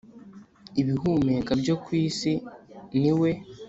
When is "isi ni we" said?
2.05-3.31